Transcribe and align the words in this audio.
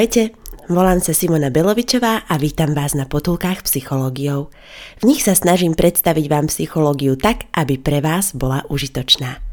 Ahojte, 0.00 0.32
volám 0.72 0.96
sa 1.04 1.12
Simona 1.12 1.52
Belovičová 1.52 2.24
a 2.24 2.40
vítam 2.40 2.72
vás 2.72 2.96
na 2.96 3.04
potulkách 3.04 3.68
psychológiou. 3.68 4.48
V 4.96 5.04
nich 5.04 5.20
sa 5.20 5.36
snažím 5.36 5.76
predstaviť 5.76 6.24
vám 6.24 6.48
psychológiu 6.48 7.20
tak, 7.20 7.44
aby 7.52 7.76
pre 7.76 8.00
vás 8.00 8.32
bola 8.32 8.64
užitočná. 8.72 9.44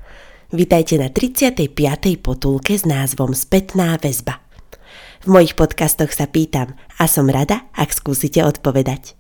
Vítajte 0.56 1.04
na 1.04 1.12
35. 1.12 1.76
potulke 2.24 2.80
s 2.80 2.88
názvom 2.88 3.36
Spätná 3.36 4.00
väzba. 4.00 4.40
V 5.20 5.36
mojich 5.36 5.52
podcastoch 5.52 6.16
sa 6.16 6.32
pýtam 6.32 6.80
a 6.96 7.12
som 7.12 7.28
rada, 7.28 7.68
ak 7.76 7.92
skúsite 7.92 8.40
odpovedať. 8.40 9.20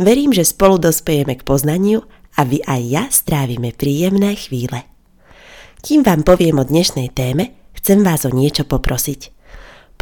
Verím, 0.00 0.32
že 0.32 0.48
spolu 0.48 0.80
dospejeme 0.80 1.36
k 1.36 1.44
poznaniu 1.44 2.00
a 2.32 2.48
vy 2.48 2.64
aj 2.64 2.80
ja 2.88 3.04
strávime 3.12 3.76
príjemné 3.76 4.40
chvíle. 4.40 4.88
Kým 5.84 6.00
vám 6.00 6.24
poviem 6.24 6.56
o 6.56 6.64
dnešnej 6.64 7.12
téme, 7.12 7.52
chcem 7.76 8.00
vás 8.00 8.24
o 8.24 8.32
niečo 8.32 8.64
poprosiť. 8.64 9.41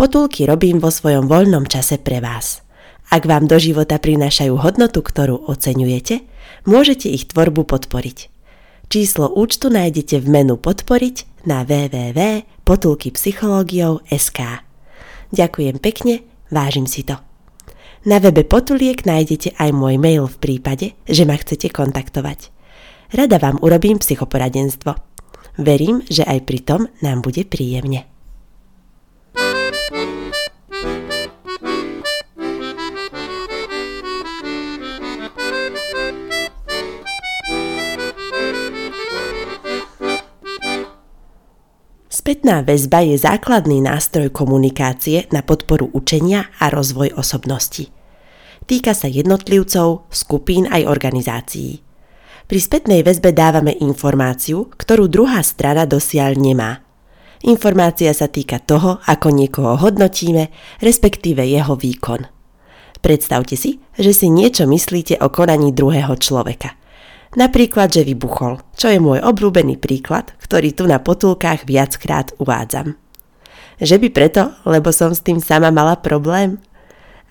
Potulky 0.01 0.48
robím 0.48 0.80
vo 0.80 0.89
svojom 0.89 1.29
voľnom 1.29 1.69
čase 1.69 2.00
pre 2.00 2.25
vás. 2.25 2.64
Ak 3.13 3.29
vám 3.29 3.45
do 3.45 3.61
života 3.61 4.00
prinášajú 4.00 4.57
hodnotu, 4.57 5.04
ktorú 5.04 5.45
oceňujete, 5.45 6.25
môžete 6.64 7.13
ich 7.13 7.29
tvorbu 7.29 7.68
podporiť. 7.68 8.32
Číslo 8.89 9.29
účtu 9.29 9.68
nájdete 9.68 10.25
v 10.25 10.26
menu 10.32 10.57
Podporiť 10.57 11.45
na 11.45 11.68
www.potulkypsychologiou.sk 11.68 14.40
Ďakujem 15.36 15.76
pekne, 15.85 16.25
vážim 16.48 16.89
si 16.89 17.04
to. 17.04 17.21
Na 18.09 18.25
webe 18.25 18.48
Potuliek 18.48 19.04
nájdete 19.04 19.61
aj 19.61 19.68
môj 19.76 20.01
mail 20.01 20.25
v 20.25 20.37
prípade, 20.40 20.96
že 21.04 21.29
ma 21.29 21.37
chcete 21.37 21.68
kontaktovať. 21.68 22.48
Rada 23.12 23.37
vám 23.37 23.61
urobím 23.61 24.01
psychoporadenstvo. 24.01 24.96
Verím, 25.61 26.01
že 26.09 26.25
aj 26.25 26.48
pri 26.48 26.64
tom 26.64 26.89
nám 27.04 27.21
bude 27.21 27.45
príjemne. 27.45 28.10
Spätná 42.31 42.62
väzba 42.62 43.03
je 43.03 43.19
základný 43.19 43.83
nástroj 43.83 44.31
komunikácie 44.31 45.27
na 45.34 45.42
podporu 45.42 45.91
učenia 45.91 46.47
a 46.62 46.70
rozvoj 46.70 47.19
osobnosti. 47.19 47.91
Týka 48.70 48.95
sa 48.95 49.11
jednotlivcov, 49.11 50.06
skupín 50.14 50.70
aj 50.70 50.87
organizácií. 50.87 51.83
Pri 52.47 52.59
spätnej 52.62 53.03
väzbe 53.03 53.34
dávame 53.34 53.75
informáciu, 53.75 54.70
ktorú 54.78 55.11
druhá 55.11 55.42
strana 55.42 55.91
dosiaľ 55.91 56.39
nemá. 56.39 56.87
Informácia 57.50 58.14
sa 58.14 58.31
týka 58.31 58.62
toho, 58.62 59.03
ako 59.11 59.34
niekoho 59.34 59.75
hodnotíme, 59.75 60.55
respektíve 60.78 61.42
jeho 61.42 61.75
výkon. 61.75 62.31
Predstavte 63.03 63.59
si, 63.59 63.83
že 63.98 64.15
si 64.15 64.31
niečo 64.31 64.70
myslíte 64.70 65.19
o 65.19 65.34
konaní 65.34 65.75
druhého 65.75 66.15
človeka. 66.15 66.78
Napríklad, 67.39 67.95
že 67.95 68.03
vybuchol, 68.03 68.59
čo 68.75 68.91
je 68.91 68.98
môj 68.98 69.23
obľúbený 69.23 69.78
príklad, 69.78 70.34
ktorý 70.42 70.75
tu 70.75 70.91
na 70.91 70.98
potulkách 70.98 71.62
viackrát 71.62 72.34
uvádzam. 72.42 72.98
Že 73.78 73.97
by 74.03 74.09
preto, 74.11 74.50
lebo 74.67 74.91
som 74.91 75.14
s 75.14 75.22
tým 75.22 75.39
sama 75.39 75.70
mala 75.70 75.95
problém? 75.95 76.59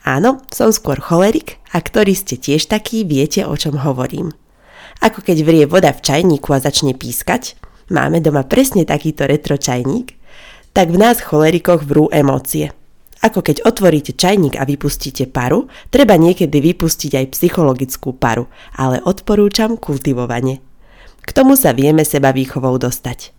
Áno, 0.08 0.40
som 0.56 0.72
skôr 0.72 1.04
cholerik 1.04 1.60
a 1.76 1.84
ktorí 1.84 2.16
ste 2.16 2.40
tiež 2.40 2.72
takí, 2.72 3.04
viete 3.04 3.44
o 3.44 3.52
čom 3.60 3.76
hovorím. 3.76 4.32
Ako 5.04 5.20
keď 5.20 5.38
vrie 5.44 5.66
voda 5.68 5.92
v 5.92 6.00
čajníku 6.00 6.48
a 6.56 6.64
začne 6.64 6.96
pískať, 6.96 7.60
máme 7.92 8.24
doma 8.24 8.48
presne 8.48 8.88
takýto 8.88 9.28
retro 9.28 9.60
čajník, 9.60 10.16
tak 10.72 10.96
v 10.96 10.98
nás 11.04 11.20
cholerikoch 11.20 11.84
vrú 11.84 12.08
emócie– 12.08 12.72
ako 13.20 13.44
keď 13.44 13.68
otvoríte 13.68 14.16
čajník 14.16 14.56
a 14.56 14.64
vypustíte 14.64 15.28
paru, 15.28 15.68
treba 15.92 16.16
niekedy 16.16 16.64
vypustiť 16.64 17.12
aj 17.20 17.26
psychologickú 17.36 18.16
paru, 18.16 18.48
ale 18.80 19.04
odporúčam 19.04 19.76
kultivovanie. 19.76 20.64
K 21.20 21.30
tomu 21.36 21.60
sa 21.60 21.76
vieme 21.76 22.08
seba 22.08 22.32
výchovou 22.32 22.80
dostať. 22.80 23.36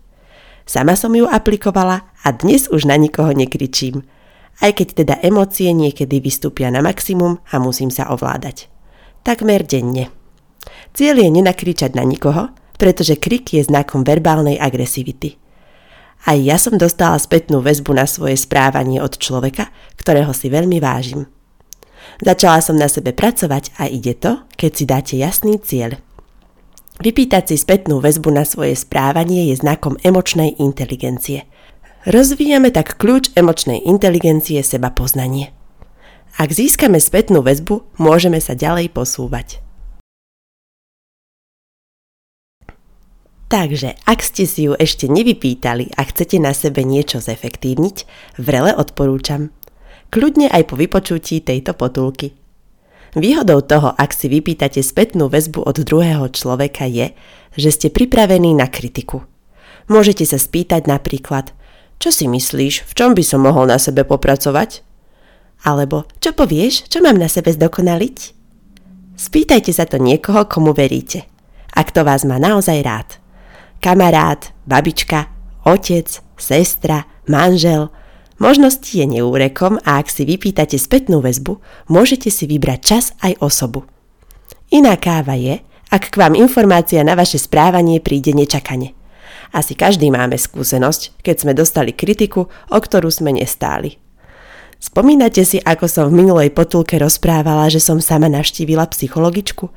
Sama 0.69 0.93
som 0.93 1.17
ju 1.17 1.25
aplikovala 1.25 2.13
a 2.21 2.27
dnes 2.29 2.69
už 2.69 2.85
na 2.85 2.93
nikoho 2.95 3.33
nekričím. 3.33 4.05
Aj 4.61 4.69
keď 4.69 4.87
teda 5.03 5.15
emócie 5.25 5.73
niekedy 5.73 6.21
vystúpia 6.21 6.69
na 6.69 6.85
maximum 6.85 7.41
a 7.49 7.57
musím 7.57 7.89
sa 7.89 8.13
ovládať. 8.13 8.69
Takmer 9.25 9.65
denne. 9.65 10.13
Cieľ 10.93 11.25
je 11.25 11.29
nenakričať 11.33 11.97
na 11.97 12.05
nikoho, 12.05 12.53
pretože 12.77 13.17
krik 13.17 13.57
je 13.57 13.65
znakom 13.65 14.05
verbálnej 14.05 14.61
agresivity. 14.61 15.40
Aj 16.21 16.37
ja 16.37 16.61
som 16.61 16.77
dostala 16.77 17.17
spätnú 17.17 17.65
väzbu 17.65 17.97
na 17.97 18.05
svoje 18.05 18.37
správanie 18.37 19.01
od 19.01 19.17
človeka, 19.17 19.73
ktorého 19.97 20.29
si 20.37 20.53
veľmi 20.53 20.77
vážim. 20.77 21.25
Začala 22.21 22.61
som 22.61 22.77
na 22.77 22.85
sebe 22.85 23.13
pracovať 23.17 23.73
a 23.81 23.89
ide 23.89 24.13
to, 24.13 24.45
keď 24.53 24.71
si 24.71 24.83
dáte 24.85 25.15
jasný 25.17 25.57
cieľ. 25.57 25.97
Vypýtať 27.01 27.49
si 27.49 27.55
spätnú 27.57 27.97
väzbu 27.97 28.29
na 28.29 28.45
svoje 28.45 28.77
správanie 28.77 29.49
je 29.49 29.57
znakom 29.57 29.97
emočnej 30.05 30.61
inteligencie. 30.61 31.49
Rozvíjame 32.05 32.69
tak 32.69 33.01
kľúč 33.01 33.33
emočnej 33.33 33.81
inteligencie 33.81 34.61
seba 34.61 34.93
poznanie. 34.93 35.49
Ak 36.37 36.53
získame 36.53 37.01
spätnú 37.01 37.41
väzbu, 37.41 37.97
môžeme 37.97 38.37
sa 38.37 38.53
ďalej 38.53 38.93
posúvať. 38.93 39.61
Takže, 43.51 43.99
ak 44.07 44.23
ste 44.23 44.47
si 44.47 44.71
ju 44.71 44.79
ešte 44.79 45.11
nevypýtali 45.11 45.99
a 45.99 46.07
chcete 46.07 46.39
na 46.39 46.55
sebe 46.55 46.87
niečo 46.87 47.19
zefektívniť, 47.19 48.07
vrele 48.39 48.71
odporúčam. 48.71 49.51
Kľudne 50.07 50.47
aj 50.47 50.71
po 50.71 50.79
vypočutí 50.79 51.43
tejto 51.43 51.75
potulky. 51.75 52.31
Výhodou 53.11 53.59
toho, 53.59 53.91
ak 53.91 54.15
si 54.15 54.31
vypýtate 54.31 54.79
spätnú 54.79 55.27
väzbu 55.27 55.67
od 55.67 55.83
druhého 55.83 56.31
človeka 56.31 56.87
je, 56.87 57.11
že 57.59 57.75
ste 57.75 57.87
pripravení 57.91 58.55
na 58.55 58.71
kritiku. 58.71 59.27
Môžete 59.91 60.23
sa 60.23 60.39
spýtať 60.39 60.87
napríklad, 60.87 61.51
čo 61.99 62.07
si 62.07 62.31
myslíš, 62.31 62.87
v 62.87 62.93
čom 62.95 63.11
by 63.11 63.23
som 63.27 63.43
mohol 63.43 63.67
na 63.67 63.83
sebe 63.83 64.07
popracovať? 64.07 64.79
Alebo, 65.67 66.07
čo 66.23 66.31
povieš, 66.31 66.87
čo 66.87 67.03
mám 67.03 67.19
na 67.19 67.27
sebe 67.27 67.51
zdokonaliť? 67.51 68.17
Spýtajte 69.19 69.75
sa 69.75 69.83
to 69.83 69.99
niekoho, 69.99 70.47
komu 70.47 70.71
veríte. 70.71 71.27
Ak 71.75 71.91
to 71.91 72.07
vás 72.07 72.23
má 72.23 72.39
naozaj 72.39 72.79
rád 72.79 73.20
kamarát, 73.81 74.53
babička, 74.69 75.27
otec, 75.65 76.07
sestra, 76.37 77.09
manžel. 77.25 77.89
Možnosti 78.37 78.89
je 78.89 79.05
neúrekom 79.05 79.77
a 79.85 80.01
ak 80.01 80.09
si 80.09 80.25
vypýtate 80.25 80.77
spätnú 80.77 81.21
väzbu, 81.21 81.61
môžete 81.89 82.29
si 82.33 82.49
vybrať 82.49 82.79
čas 82.81 83.05
aj 83.21 83.37
osobu. 83.41 83.85
Iná 84.73 84.97
káva 84.97 85.35
je, 85.35 85.61
ak 85.91 86.15
k 86.15 86.19
vám 86.21 86.33
informácia 86.33 87.03
na 87.03 87.13
vaše 87.13 87.37
správanie 87.37 87.99
príde 87.99 88.31
nečakane. 88.31 88.95
Asi 89.51 89.75
každý 89.75 90.07
máme 90.07 90.39
skúsenosť, 90.39 91.19
keď 91.19 91.35
sme 91.43 91.51
dostali 91.51 91.91
kritiku, 91.91 92.47
o 92.47 92.77
ktorú 92.79 93.11
sme 93.11 93.35
nestáli. 93.35 93.99
Spomínate 94.81 95.43
si, 95.45 95.61
ako 95.61 95.85
som 95.85 96.05
v 96.09 96.23
minulej 96.23 96.49
potulke 96.55 96.97
rozprávala, 96.97 97.69
že 97.69 97.83
som 97.83 98.01
sama 98.01 98.31
navštívila 98.31 98.89
psychologičku? 98.89 99.69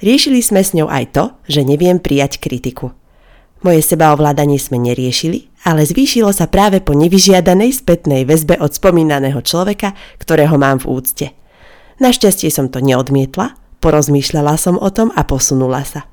Riešili 0.00 0.40
sme 0.40 0.62
s 0.62 0.72
ňou 0.72 0.88
aj 0.88 1.04
to, 1.12 1.24
že 1.50 1.66
neviem 1.66 1.98
prijať 1.98 2.40
kritiku. 2.40 2.94
Moje 3.58 3.82
sebaovládanie 3.82 4.54
sme 4.62 4.78
neriešili, 4.78 5.50
ale 5.66 5.82
zvýšilo 5.82 6.30
sa 6.30 6.46
práve 6.46 6.78
po 6.78 6.94
nevyžiadanej 6.94 7.74
spätnej 7.74 8.22
väzbe 8.22 8.54
od 8.54 8.70
spomínaného 8.70 9.42
človeka, 9.42 9.98
ktorého 10.22 10.54
mám 10.54 10.78
v 10.78 10.86
úcte. 10.86 11.26
Našťastie 11.98 12.54
som 12.54 12.70
to 12.70 12.78
neodmietla, 12.78 13.58
porozmýšľala 13.82 14.54
som 14.54 14.78
o 14.78 14.86
tom 14.94 15.10
a 15.10 15.26
posunula 15.26 15.82
sa. 15.82 16.06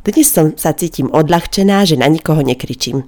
Dnes 0.00 0.32
som 0.32 0.56
sa 0.56 0.72
cítim 0.72 1.12
odľahčená, 1.12 1.84
že 1.84 2.00
na 2.00 2.08
nikoho 2.08 2.40
nekričím. 2.40 3.04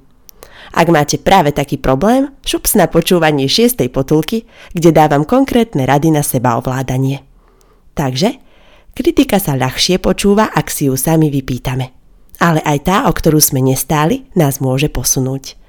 Ak 0.77 0.93
máte 0.93 1.17
práve 1.17 1.49
taký 1.57 1.81
problém, 1.81 2.29
šups 2.45 2.77
na 2.77 2.85
počúvanie 2.85 3.49
šiestej 3.49 3.89
potulky, 3.89 4.45
kde 4.77 4.93
dávam 4.93 5.25
konkrétne 5.25 5.89
rady 5.89 6.13
na 6.13 6.21
sebaovládanie. 6.21 7.25
Takže, 7.97 8.37
kritika 8.93 9.41
sa 9.41 9.57
ľahšie 9.57 10.05
počúva, 10.05 10.53
ak 10.53 10.69
si 10.69 10.93
ju 10.93 11.01
sami 11.01 11.33
vypýtame 11.33 12.00
ale 12.41 12.65
aj 12.65 12.79
tá, 12.89 12.97
o 13.07 13.13
ktorú 13.13 13.39
sme 13.39 13.61
nestáli, 13.61 14.27
nás 14.33 14.59
môže 14.59 14.89
posunúť. 14.89 15.61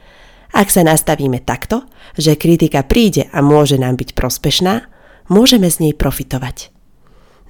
Ak 0.55 0.71
sa 0.71 0.83
nastavíme 0.83 1.43
takto, 1.43 1.83
že 2.15 2.39
kritika 2.39 2.83
príde 2.83 3.27
a 3.31 3.43
môže 3.43 3.75
nám 3.75 3.99
byť 3.99 4.15
prospešná, 4.15 4.87
môžeme 5.31 5.67
z 5.67 5.87
nej 5.87 5.93
profitovať. 5.95 6.71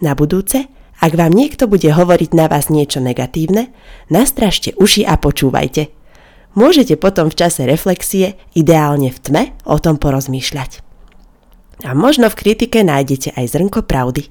Na 0.01 0.18
budúce, 0.18 0.69
ak 1.01 1.18
vám 1.18 1.33
niekto 1.33 1.65
bude 1.65 1.89
hovoriť 1.89 2.29
na 2.38 2.45
vás 2.45 2.69
niečo 2.69 3.01
negatívne, 3.01 3.73
nastražte 4.13 4.73
uši 4.77 5.01
a 5.06 5.18
počúvajte. 5.18 5.89
Môžete 6.53 6.94
potom 6.94 7.31
v 7.31 7.38
čase 7.38 7.65
reflexie, 7.65 8.38
ideálne 8.53 9.09
v 9.09 9.17
tme, 9.17 9.44
o 9.65 9.77
tom 9.81 9.97
porozmýšľať. 9.97 10.85
A 11.81 11.97
možno 11.97 12.29
v 12.29 12.38
kritike 12.38 12.85
nájdete 12.85 13.33
aj 13.33 13.45
zrnko 13.50 13.81
pravdy. 13.81 14.29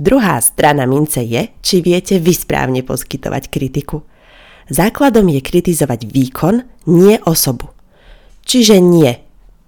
Druhá 0.00 0.40
strana 0.40 0.88
mince 0.88 1.20
je, 1.20 1.52
či 1.60 1.84
viete 1.84 2.16
vy 2.16 2.32
správne 2.32 2.80
poskytovať 2.80 3.52
kritiku. 3.52 4.00
Základom 4.72 5.28
je 5.28 5.40
kritizovať 5.44 6.08
výkon, 6.08 6.64
nie 6.88 7.20
osobu. 7.28 7.68
Čiže 8.48 8.80
nie. 8.80 9.12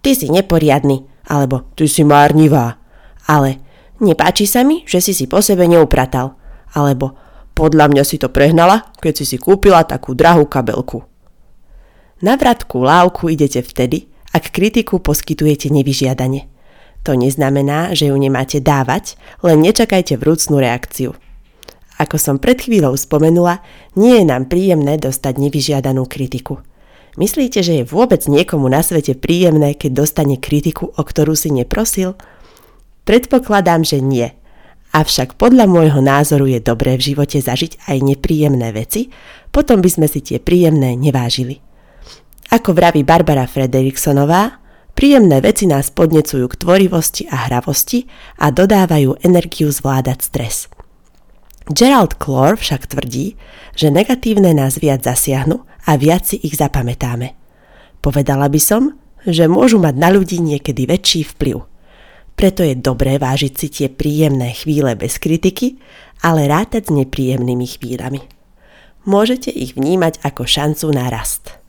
Ty 0.00 0.11
si 0.17 0.32
neporiadny. 0.32 1.12
alebo 1.25 1.73
ty 1.73 1.88
si 1.88 2.05
márnivá, 2.05 2.76
ale 3.25 3.56
nepáči 3.97 4.44
sa 4.44 4.61
mi, 4.61 4.85
že 4.85 5.00
si 5.00 5.17
si 5.17 5.25
po 5.25 5.41
sebe 5.41 5.65
neupratal, 5.65 6.37
alebo 6.77 7.17
podľa 7.56 7.88
mňa 7.88 8.03
si 8.05 8.20
to 8.20 8.29
prehnala, 8.29 8.93
keď 9.00 9.23
si 9.23 9.25
si 9.25 9.37
kúpila 9.41 9.88
takú 9.88 10.12
drahú 10.12 10.44
kabelku. 10.44 11.00
Na 12.20 12.37
vratku 12.37 12.85
lávku 12.85 13.32
idete 13.32 13.65
vtedy, 13.65 14.12
ak 14.37 14.53
kritiku 14.53 15.00
poskytujete 15.00 15.73
nevyžiadane. 15.73 16.54
To 17.05 17.12
neznamená, 17.12 17.93
že 17.93 18.09
ju 18.09 18.17
nemáte 18.17 18.65
dávať, 18.65 19.21
len 19.45 19.61
nečakajte 19.61 20.17
vrúcnú 20.17 20.56
reakciu. 20.56 21.12
Ako 22.01 22.19
som 22.19 22.43
pred 22.43 22.59
chvíľou 22.59 22.97
spomenula, 22.99 23.62
nie 23.95 24.19
je 24.19 24.25
nám 24.27 24.51
príjemné 24.51 24.99
dostať 24.99 25.39
nevyžiadanú 25.39 26.09
kritiku. 26.11 26.65
Myslíte, 27.15 27.62
že 27.62 27.79
je 27.79 27.85
vôbec 27.87 28.27
niekomu 28.27 28.67
na 28.67 28.83
svete 28.83 29.15
príjemné, 29.15 29.79
keď 29.79 30.03
dostane 30.03 30.35
kritiku, 30.35 30.91
o 30.91 31.03
ktorú 31.06 31.39
si 31.39 31.55
neprosil? 31.55 32.19
Predpokladám, 33.06 33.87
že 33.87 34.03
nie. 34.03 34.35
Avšak 34.91 35.39
podľa 35.39 35.71
môjho 35.71 36.03
názoru 36.03 36.51
je 36.51 36.59
dobré 36.59 36.99
v 36.99 37.15
živote 37.15 37.39
zažiť 37.39 37.87
aj 37.87 37.99
nepríjemné 38.03 38.75
veci, 38.75 39.15
potom 39.55 39.79
by 39.79 39.91
sme 39.93 40.06
si 40.11 40.25
tie 40.25 40.43
príjemné 40.43 40.99
nevážili. 40.99 41.62
Ako 42.51 42.75
vraví 42.75 43.06
Barbara 43.06 43.47
Frederiksonová, 43.47 44.64
príjemné 44.94 45.43
veci 45.43 45.67
nás 45.69 45.91
podnecujú 45.91 46.46
k 46.50 46.58
tvorivosti 46.58 47.26
a 47.29 47.50
hravosti 47.50 48.06
a 48.41 48.49
dodávajú 48.55 49.20
energiu 49.26 49.69
zvládať 49.70 50.19
stres. 50.23 50.56
Gerald 51.69 52.20
Clore 52.20 52.61
však 52.61 52.93
tvrdí, 52.93 53.37
že 53.75 53.88
negatívne 53.88 54.52
nás 54.52 54.76
viac 54.79 55.02
zasiahnu 55.02 55.64
a 55.88 55.96
viac 55.96 56.29
si 56.29 56.37
ich 56.41 56.55
zapamätáme. 56.61 57.32
Povedala 58.05 58.52
by 58.52 58.61
som, 58.61 59.00
že 59.25 59.49
môžu 59.49 59.81
mať 59.81 59.94
na 59.96 60.12
ľudí 60.12 60.44
niekedy 60.44 60.85
väčší 60.85 61.25
vplyv. 61.35 61.64
Preto 62.37 62.61
je 62.61 62.76
dobré 62.76 63.17
vážiť 63.17 63.52
si 63.56 63.67
tie 63.73 63.88
príjemné 63.88 64.52
chvíle 64.52 64.93
bez 64.99 65.17
kritiky, 65.17 65.81
ale 66.20 66.44
rátať 66.50 66.91
s 66.91 66.93
nepríjemnými 66.93 67.64
chvíľami. 67.64 68.20
Môžete 69.08 69.49
ich 69.49 69.73
vnímať 69.76 70.20
ako 70.20 70.44
šancu 70.44 70.87
na 70.93 71.08
rast. 71.08 71.64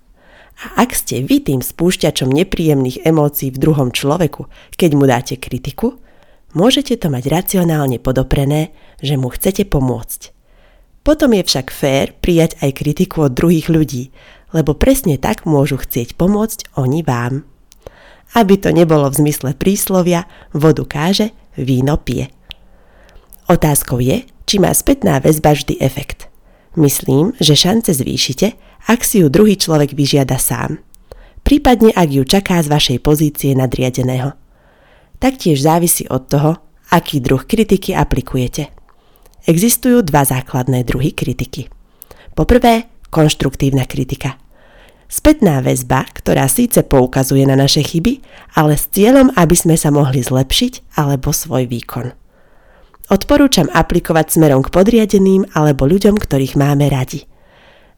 A 0.56 0.88
ak 0.88 0.96
ste 0.96 1.20
vy 1.20 1.44
tým 1.44 1.60
spúšťačom 1.60 2.32
nepríjemných 2.32 3.04
emócií 3.04 3.52
v 3.52 3.60
druhom 3.60 3.92
človeku, 3.92 4.48
keď 4.80 4.92
mu 4.96 5.04
dáte 5.04 5.36
kritiku, 5.36 6.00
môžete 6.56 6.96
to 6.96 7.12
mať 7.12 7.28
racionálne 7.28 8.00
podoprené, 8.00 8.72
že 9.04 9.20
mu 9.20 9.28
chcete 9.28 9.68
pomôcť. 9.68 10.32
Potom 11.06 11.36
je 11.36 11.44
však 11.46 11.68
fér 11.70 12.16
prijať 12.18 12.58
aj 12.64 12.72
kritiku 12.82 13.30
od 13.30 13.36
druhých 13.36 13.70
ľudí, 13.70 14.10
lebo 14.56 14.74
presne 14.74 15.20
tak 15.20 15.44
môžu 15.44 15.78
chcieť 15.78 16.16
pomôcť 16.16 16.80
oni 16.80 17.04
vám. 17.04 17.44
Aby 18.34 18.58
to 18.58 18.72
nebolo 18.72 19.12
v 19.12 19.28
zmysle 19.28 19.54
príslovia, 19.54 20.26
vodu 20.56 20.82
káže, 20.88 21.36
víno 21.60 22.00
pije. 22.00 22.32
Otázkou 23.46 24.02
je, 24.02 24.26
či 24.50 24.56
má 24.58 24.74
spätná 24.74 25.22
väzba 25.22 25.54
vždy 25.54 25.78
efekt. 25.78 26.26
Myslím, 26.74 27.38
že 27.38 27.54
šance 27.54 27.94
zvýšite, 27.94 28.58
ak 28.86 29.02
si 29.02 29.22
ju 29.22 29.28
druhý 29.30 29.58
človek 29.58 29.98
vyžiada 29.98 30.38
sám. 30.38 30.82
Prípadne 31.46 31.94
ak 31.94 32.10
ju 32.10 32.24
čaká 32.26 32.62
z 32.62 32.70
vašej 32.70 32.98
pozície 33.02 33.54
nadriadeného 33.54 34.46
taktiež 35.20 35.64
závisí 35.64 36.06
od 36.12 36.28
toho, 36.28 36.52
aký 36.92 37.18
druh 37.24 37.42
kritiky 37.44 37.96
aplikujete. 37.96 38.70
Existujú 39.46 40.06
dva 40.06 40.26
základné 40.26 40.86
druhy 40.86 41.14
kritiky. 41.14 41.70
Poprvé, 42.34 42.90
konštruktívna 43.10 43.86
kritika. 43.86 44.38
Spätná 45.06 45.62
väzba, 45.62 46.06
ktorá 46.10 46.50
síce 46.50 46.82
poukazuje 46.82 47.46
na 47.46 47.54
naše 47.54 47.86
chyby, 47.86 48.26
ale 48.58 48.74
s 48.74 48.90
cieľom, 48.90 49.30
aby 49.38 49.54
sme 49.54 49.78
sa 49.78 49.94
mohli 49.94 50.26
zlepšiť 50.26 50.98
alebo 50.98 51.30
svoj 51.30 51.70
výkon. 51.70 52.10
Odporúčam 53.14 53.70
aplikovať 53.70 54.34
smerom 54.34 54.66
k 54.66 54.74
podriadeným 54.74 55.46
alebo 55.54 55.86
ľuďom, 55.86 56.18
ktorých 56.18 56.58
máme 56.58 56.90
radi. 56.90 57.30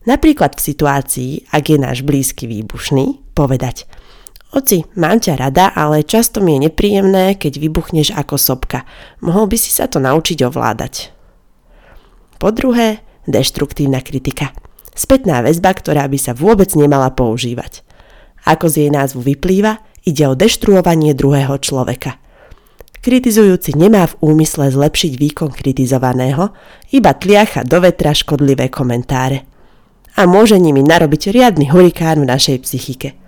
Napríklad 0.07 0.55
v 0.55 0.65
situácii, 0.71 1.31
ak 1.51 1.63
je 1.67 1.77
náš 1.77 2.01
blízky 2.07 2.47
výbušný, 2.47 3.35
povedať– 3.35 3.83
Oci, 4.55 4.87
mám 4.95 5.19
ťa 5.19 5.35
rada, 5.35 5.75
ale 5.75 6.07
často 6.07 6.39
mi 6.39 6.55
je 6.55 6.71
nepríjemné, 6.71 7.35
keď 7.35 7.59
vybuchneš 7.59 8.15
ako 8.15 8.39
sopka. 8.39 8.87
Mohol 9.19 9.51
by 9.51 9.57
si 9.59 9.75
sa 9.75 9.91
to 9.91 9.99
naučiť 9.99 10.39
ovládať. 10.47 11.11
Po 12.39 12.55
druhé, 12.55 13.03
deštruktívna 13.27 13.99
kritika. 13.99 14.55
Spätná 14.95 15.43
väzba, 15.43 15.75
ktorá 15.75 16.07
by 16.07 16.15
sa 16.15 16.31
vôbec 16.31 16.71
nemala 16.79 17.11
používať. 17.11 17.83
Ako 18.47 18.71
z 18.71 18.87
jej 18.87 18.91
názvu 18.93 19.19
vyplýva, 19.35 19.83
ide 20.07 20.23
o 20.31 20.37
deštruovanie 20.37 21.11
druhého 21.11 21.59
človeka. 21.59 22.15
Kritizujúci 23.03 23.75
nemá 23.75 24.07
v 24.07 24.31
úmysle 24.31 24.71
zlepšiť 24.71 25.11
výkon 25.19 25.51
kritizovaného, 25.51 26.55
iba 26.95 27.11
tliacha 27.11 27.67
do 27.67 27.83
vetra 27.83 28.15
škodlivé 28.15 28.71
komentáre. 28.71 29.56
A 30.17 30.25
môže 30.25 30.57
nimi 30.57 30.81
narobiť 30.81 31.29
riadny 31.29 31.69
hurikán 31.69 32.25
v 32.25 32.29
našej 32.33 32.57
psychike– 32.65 33.13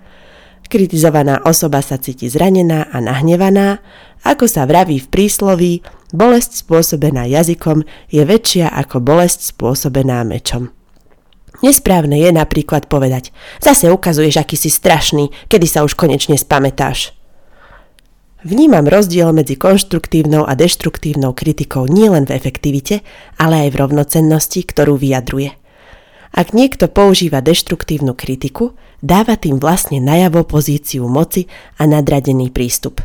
Kritizovaná 0.70 1.42
osoba 1.42 1.82
sa 1.82 1.98
cíti 1.98 2.30
zranená 2.30 2.86
a 2.94 3.02
nahnevaná, 3.02 3.82
ako 4.22 4.46
sa 4.46 4.70
vraví 4.70 5.02
v 5.02 5.10
prísloví, 5.10 5.72
bolesť 6.14 6.62
spôsobená 6.62 7.26
jazykom 7.26 7.82
je 8.06 8.22
väčšia 8.22 8.70
ako 8.70 9.02
bolesť 9.02 9.50
spôsobená 9.50 10.22
mečom. 10.22 10.70
Nesprávne 11.66 12.22
je 12.22 12.30
napríklad 12.30 12.86
povedať, 12.86 13.34
zase 13.58 13.90
ukazuješ, 13.90 14.38
aký 14.38 14.54
si 14.54 14.70
strašný, 14.70 15.34
kedy 15.50 15.66
sa 15.66 15.82
už 15.82 15.98
konečne 15.98 16.38
spamätáš. 16.38 17.18
Vnímam 18.46 18.86
rozdiel 18.86 19.34
medzi 19.34 19.58
konštruktívnou 19.58 20.46
a 20.46 20.54
deštruktívnou 20.54 21.34
kritikou 21.34 21.90
nielen 21.90 22.30
v 22.30 22.32
efektivite, 22.38 23.02
ale 23.42 23.66
aj 23.66 23.74
v 23.74 23.78
rovnocennosti, 23.82 24.62
ktorú 24.70 24.94
vyjadruje. 24.96 25.50
Ak 26.30 26.54
niekto 26.54 26.86
používa 26.86 27.42
deštruktívnu 27.42 28.14
kritiku, 28.14 28.78
dáva 29.02 29.34
tým 29.34 29.58
vlastne 29.58 29.98
najavo 29.98 30.46
pozíciu 30.46 31.10
moci 31.10 31.50
a 31.74 31.90
nadradený 31.90 32.54
prístup. 32.54 33.02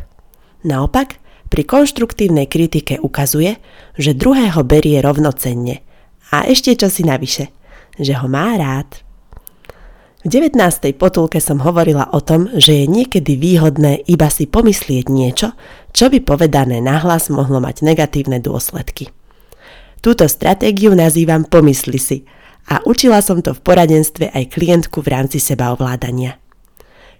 Naopak, 0.62 1.18
pri 1.50 1.62
konštruktívnej 1.66 2.46
kritike 2.46 3.02
ukazuje, 3.02 3.58
že 3.98 4.14
druhého 4.14 4.62
berie 4.62 4.98
rovnocenne 5.02 5.82
a 6.30 6.46
ešte 6.46 6.74
čo 6.74 6.90
si 6.90 7.06
navyše, 7.06 7.50
že 7.98 8.18
ho 8.18 8.26
má 8.30 8.54
rád. 8.58 9.02
V 10.26 10.30
19. 10.30 10.58
potulke 10.98 11.38
som 11.38 11.62
hovorila 11.62 12.10
o 12.10 12.18
tom, 12.18 12.50
že 12.58 12.82
je 12.82 12.86
niekedy 12.90 13.38
výhodné 13.38 14.02
iba 14.10 14.26
si 14.26 14.50
pomyslieť 14.50 15.06
niečo, 15.06 15.54
čo 15.94 16.10
by 16.10 16.18
povedané 16.18 16.82
nahlas 16.82 17.30
mohlo 17.30 17.62
mať 17.62 17.86
negatívne 17.86 18.42
dôsledky. 18.42 19.06
Túto 20.02 20.26
stratégiu 20.26 20.94
nazývam 20.94 21.42
pomysli 21.42 21.98
si– 21.98 22.18
a 22.66 22.82
učila 22.82 23.22
som 23.22 23.38
to 23.42 23.54
v 23.54 23.62
poradenstve 23.62 24.30
aj 24.34 24.50
klientku 24.50 25.02
v 25.02 25.08
rámci 25.14 25.38
sebaovládania. 25.38 26.38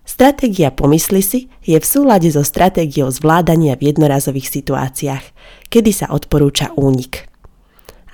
Stratégia 0.06 0.70
pomysli 0.70 1.18
si 1.18 1.40
je 1.66 1.74
v 1.74 1.86
súlade 1.86 2.30
so 2.30 2.46
stratégiou 2.46 3.10
zvládania 3.10 3.74
v 3.74 3.90
jednorazových 3.90 4.54
situáciách, 4.54 5.24
kedy 5.66 5.90
sa 5.90 6.06
odporúča 6.14 6.70
únik. 6.78 7.26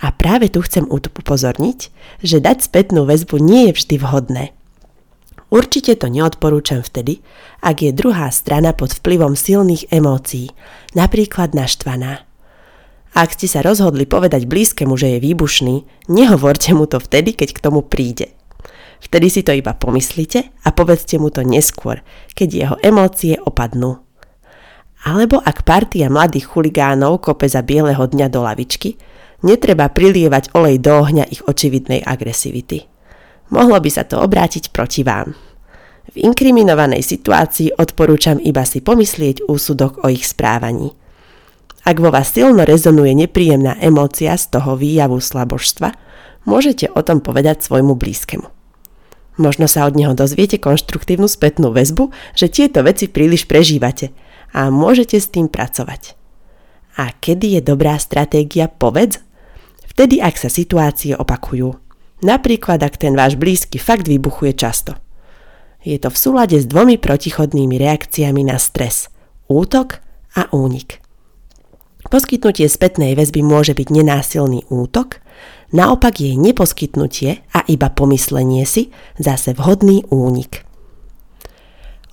A 0.01 0.09
práve 0.11 0.49
tu 0.49 0.65
chcem 0.65 0.89
upozorniť, 0.89 1.79
že 2.25 2.41
dať 2.41 2.65
spätnú 2.65 3.05
väzbu 3.05 3.37
nie 3.39 3.71
je 3.71 3.73
vždy 3.77 3.97
vhodné. 4.01 4.45
Určite 5.53 6.01
to 6.01 6.09
neodporúčam 6.09 6.81
vtedy, 6.81 7.21
ak 7.61 7.85
je 7.85 7.93
druhá 7.93 8.33
strana 8.33 8.73
pod 8.73 8.97
vplyvom 8.97 9.37
silných 9.37 9.93
emócií, 9.93 10.49
napríklad 10.97 11.53
naštvaná. 11.53 12.25
Ak 13.13 13.37
ste 13.37 13.45
sa 13.45 13.61
rozhodli 13.61 14.09
povedať 14.09 14.49
blízkemu, 14.49 14.97
že 14.97 15.17
je 15.17 15.19
výbušný, 15.21 16.09
nehovorte 16.09 16.73
mu 16.73 16.89
to 16.89 16.97
vtedy, 16.97 17.37
keď 17.37 17.49
k 17.53 17.61
tomu 17.61 17.85
príde. 17.85 18.33
Vtedy 19.05 19.29
si 19.29 19.45
to 19.45 19.53
iba 19.53 19.77
pomyslite 19.77 20.49
a 20.65 20.69
povedzte 20.73 21.21
mu 21.21 21.29
to 21.29 21.45
neskôr, 21.45 22.01
keď 22.33 22.49
jeho 22.49 22.77
emócie 22.81 23.37
opadnú. 23.37 24.01
Alebo 25.05 25.45
ak 25.45 25.67
partia 25.69 26.09
mladých 26.09 26.49
chuligánov 26.49 27.21
kope 27.21 27.45
za 27.45 27.61
bieleho 27.61 28.01
dňa 28.01 28.33
do 28.33 28.41
lavičky, 28.41 28.97
netreba 29.45 29.93
prilievať 29.93 30.57
olej 30.57 30.81
do 30.81 31.05
ohňa 31.05 31.29
ich 31.29 31.45
očividnej 31.45 32.01
agresivity. 32.01 32.89
Mohlo 33.53 33.77
by 33.77 33.91
sa 33.93 34.09
to 34.09 34.25
obrátiť 34.25 34.73
proti 34.73 35.05
vám. 35.05 35.37
V 36.09 36.17
inkriminovanej 36.17 37.05
situácii 37.05 37.77
odporúčam 37.77 38.41
iba 38.41 38.65
si 38.65 38.81
pomyslieť 38.81 39.45
úsudok 39.45 40.01
o 40.01 40.09
ich 40.09 40.25
správaní– 40.25 40.97
ak 41.83 41.97
vo 41.99 42.15
vás 42.15 42.31
silno 42.31 42.63
rezonuje 42.63 43.11
nepríjemná 43.15 43.79
emócia 43.83 44.39
z 44.39 44.55
toho 44.55 44.79
výjavu 44.79 45.19
slabožstva, 45.19 45.91
môžete 46.47 46.91
o 46.95 47.01
tom 47.03 47.19
povedať 47.19 47.67
svojmu 47.67 47.99
blízkemu. 47.99 48.47
Možno 49.41 49.67
sa 49.67 49.89
od 49.89 49.97
neho 49.97 50.13
dozviete 50.13 50.61
konštruktívnu 50.61 51.27
spätnú 51.27 51.73
väzbu, 51.73 52.13
že 52.37 52.53
tieto 52.53 52.85
veci 52.85 53.09
príliš 53.09 53.49
prežívate 53.49 54.13
a 54.53 54.69
môžete 54.69 55.17
s 55.17 55.33
tým 55.33 55.49
pracovať. 55.49 56.15
A 57.01 57.11
kedy 57.17 57.59
je 57.59 57.61
dobrá 57.65 57.97
stratégia 57.97 58.69
povedz? 58.69 59.25
Vtedy, 59.89 60.21
ak 60.21 60.37
sa 60.37 60.53
situácie 60.53 61.17
opakujú. 61.17 61.81
Napríklad, 62.23 62.85
ak 62.85 63.01
ten 63.01 63.17
váš 63.19 63.35
blízky 63.35 63.81
fakt 63.81 64.07
vybuchuje 64.07 64.55
často. 64.55 64.95
Je 65.83 65.99
to 65.99 66.15
v 66.15 66.21
súlade 66.21 66.55
s 66.55 66.69
dvomi 66.69 67.01
protichodnými 67.01 67.75
reakciami 67.75 68.47
na 68.47 68.61
stres– 68.61 69.11
Útok 69.51 69.99
a 70.39 70.49
únik. 70.55 71.02
Poskytnutie 72.11 72.67
spätnej 72.67 73.15
väzby 73.15 73.47
môže 73.47 73.79
byť 73.79 73.89
nenásilný 73.93 74.67
útok, 74.67 75.23
naopak 75.71 76.19
jej 76.19 76.35
neposkytnutie 76.35 77.47
a 77.55 77.63
iba 77.71 77.89
pomyslenie 77.91 78.67
si 78.67 78.91
zase 79.19 79.55
vhodný 79.55 80.07
únik. 80.11 80.67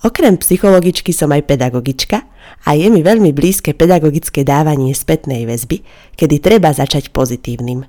Okrem 0.00 0.40
psychologičky 0.40 1.12
som 1.12 1.28
aj 1.28 1.44
pedagogička 1.44 2.24
a 2.64 2.72
je 2.72 2.88
mi 2.88 3.04
veľmi 3.04 3.36
blízke 3.36 3.76
pedagogické 3.76 4.48
dávanie 4.48 4.96
spätnej 4.96 5.44
väzby, 5.44 5.84
kedy 6.16 6.40
treba 6.40 6.72
začať 6.72 7.12
pozitívnym. 7.12 7.84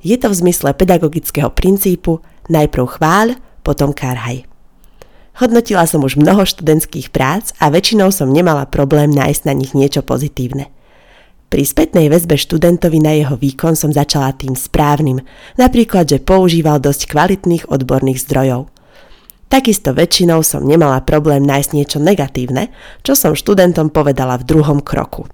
Je 0.00 0.16
to 0.16 0.32
v 0.32 0.38
zmysle 0.40 0.72
pedagogického 0.72 1.52
princípu 1.52 2.24
najprv 2.48 2.96
chváľ, 2.96 3.36
potom 3.60 3.92
karhaj. 3.92 4.48
Hodnotila 5.36 5.84
som 5.84 6.00
už 6.04 6.16
mnoho 6.16 6.46
študentských 6.46 7.10
prác 7.12 7.56
a 7.60 7.68
väčšinou 7.68 8.08
som 8.14 8.30
nemala 8.30 8.68
problém 8.68 9.10
nájsť 9.12 9.42
na 9.48 9.54
nich 9.56 9.72
niečo 9.74 10.00
pozitívne. 10.00 10.73
Pri 11.54 11.62
spätnej 11.62 12.10
väzbe 12.10 12.34
študentovi 12.34 12.98
na 12.98 13.14
jeho 13.14 13.38
výkon 13.38 13.78
som 13.78 13.94
začala 13.94 14.34
tým 14.34 14.58
správnym, 14.58 15.22
napríklad, 15.54 16.10
že 16.10 16.18
používal 16.18 16.82
dosť 16.82 17.14
kvalitných 17.14 17.70
odborných 17.70 18.18
zdrojov. 18.26 18.66
Takisto 19.46 19.94
väčšinou 19.94 20.42
som 20.42 20.66
nemala 20.66 21.06
problém 21.06 21.46
nájsť 21.46 21.70
niečo 21.70 22.02
negatívne, 22.02 22.74
čo 23.06 23.14
som 23.14 23.38
študentom 23.38 23.94
povedala 23.94 24.34
v 24.42 24.50
druhom 24.50 24.82
kroku. 24.82 25.30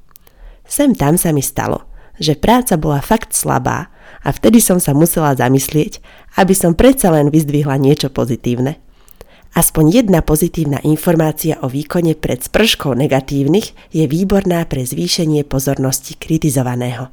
Sem 0.68 0.92
tam 0.92 1.16
sa 1.16 1.32
mi 1.32 1.40
stalo, 1.40 1.88
že 2.20 2.36
práca 2.36 2.76
bola 2.76 3.00
fakt 3.00 3.32
slabá 3.32 3.88
a 4.20 4.28
vtedy 4.28 4.60
som 4.60 4.76
sa 4.76 4.92
musela 4.92 5.32
zamyslieť, 5.32 6.04
aby 6.36 6.52
som 6.52 6.76
predsa 6.76 7.08
len 7.16 7.32
vyzdvihla 7.32 7.80
niečo 7.80 8.12
pozitívne. 8.12 8.76
Aspoň 9.50 10.02
jedna 10.04 10.22
pozitívna 10.22 10.78
informácia 10.86 11.58
o 11.60 11.66
výkone 11.66 12.14
pred 12.14 12.38
sprškou 12.38 12.94
negatívnych 12.94 13.74
je 13.90 14.04
výborná 14.06 14.62
pre 14.70 14.86
zvýšenie 14.86 15.42
pozornosti 15.42 16.14
kritizovaného. 16.14 17.10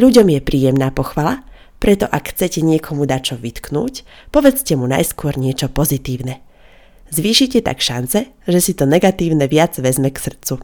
Ľuďom 0.00 0.26
je 0.32 0.40
príjemná 0.40 0.88
pochvala 0.94 1.48
preto 1.78 2.10
ak 2.10 2.34
chcete 2.34 2.60
niekomu 2.60 3.06
dať 3.06 3.22
čo 3.22 3.36
vytknúť, 3.38 3.94
povedzte 4.34 4.74
mu 4.74 4.90
najskôr 4.90 5.38
niečo 5.38 5.70
pozitívne. 5.70 6.42
Zvýšite 7.14 7.64
tak 7.64 7.80
šance, 7.80 8.28
že 8.44 8.58
si 8.60 8.74
to 8.74 8.84
negatívne 8.84 9.46
viac 9.48 9.78
vezme 9.78 10.10
k 10.10 10.18
srdcu. 10.18 10.60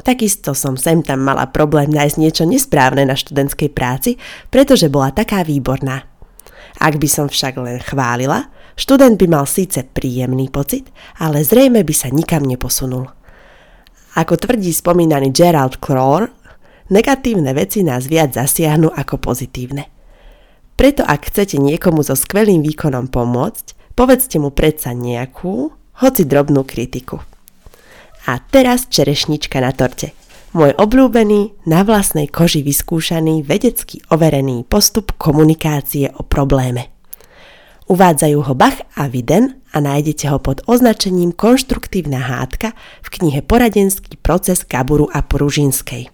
Takisto 0.00 0.56
som 0.56 0.78
sem 0.78 1.02
tam 1.04 1.26
mala 1.26 1.50
problém 1.50 1.90
nájsť 1.90 2.16
niečo 2.16 2.44
nesprávne 2.46 3.04
na 3.04 3.18
študentskej 3.18 3.68
práci, 3.74 4.16
pretože 4.48 4.88
bola 4.88 5.12
taká 5.12 5.44
výborná. 5.44 6.06
Ak 6.80 6.96
by 6.96 7.08
som 7.10 7.26
však 7.28 7.58
len 7.60 7.82
chválila, 7.82 8.48
študent 8.80 9.20
by 9.20 9.26
mal 9.28 9.44
síce 9.44 9.84
príjemný 9.84 10.48
pocit, 10.48 10.88
ale 11.20 11.44
zrejme 11.44 11.84
by 11.84 11.92
sa 11.92 12.08
nikam 12.08 12.48
neposunul. 12.48 13.12
Ako 14.16 14.40
tvrdí 14.40 14.72
spomínaný 14.72 15.36
Gerald 15.36 15.76
Crowell, 15.84 16.32
negatívne 16.88 17.52
veci 17.52 17.84
nás 17.84 18.08
viac 18.08 18.32
zasiahnu 18.32 18.88
ako 18.88 19.20
pozitívne. 19.20 19.84
Preto 20.80 21.04
ak 21.04 21.28
chcete 21.28 21.60
niekomu 21.60 22.00
so 22.00 22.16
skvelým 22.16 22.64
výkonom 22.64 23.12
pomôcť, 23.12 23.92
povedzte 23.92 24.40
mu 24.40 24.48
predsa 24.48 24.96
nejakú, 24.96 25.76
hoci 26.00 26.24
drobnú 26.24 26.64
kritiku. 26.64 27.20
A 28.24 28.40
teraz 28.40 28.88
čerešnička 28.88 29.60
na 29.60 29.76
torte. 29.76 30.16
Môj 30.56 30.74
obľúbený, 30.74 31.68
na 31.68 31.84
vlastnej 31.84 32.26
koži 32.26 32.64
vyskúšaný, 32.64 33.44
vedecky 33.44 34.02
overený 34.08 34.66
postup 34.66 35.14
komunikácie 35.20 36.10
o 36.16 36.24
probléme. 36.26 36.99
Uvádzajú 37.90 38.46
ho 38.46 38.54
Bach 38.54 38.86
a 38.94 39.10
Viden 39.10 39.58
a 39.74 39.82
nájdete 39.82 40.30
ho 40.30 40.38
pod 40.38 40.62
označením 40.70 41.34
Konštruktívna 41.34 42.22
hádka 42.22 42.70
v 43.02 43.08
knihe 43.18 43.42
Poradenský 43.42 44.14
proces 44.14 44.62
Kaburu 44.62 45.10
a 45.10 45.26
Pružinskej. 45.26 46.06